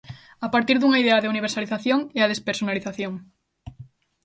A 0.45 0.47
partir 0.53 0.75
dunha 0.77 1.01
idea 1.03 1.21
de 1.21 1.31
universalización 1.33 1.99
e 2.17 2.19
a 2.21 2.29
despersonalización. 2.33 3.13